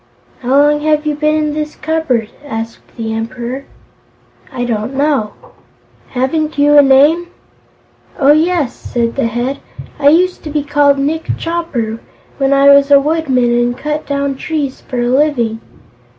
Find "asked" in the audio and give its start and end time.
2.43-2.97